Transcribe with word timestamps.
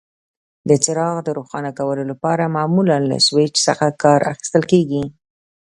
د 0.69 0.71
څراغ 0.83 1.15
د 1.23 1.29
روښانه 1.37 1.71
کولو 1.79 2.03
لپاره 2.11 2.53
معمولا 2.55 2.97
له 3.09 3.17
سویچ 3.27 3.53
څخه 3.67 3.85
کار 4.03 4.19
اخیستل 4.31 4.63
کېږي. 4.71 5.03